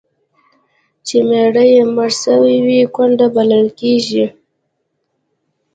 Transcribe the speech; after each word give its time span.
چي 1.05 1.17
میړه 1.27 1.63
یې 1.73 1.81
مړ 1.95 2.09
سوی 2.23 2.57
وي، 2.65 2.81
کونډه 2.95 3.27
بلل 3.35 3.65
کیږي. 3.79 4.25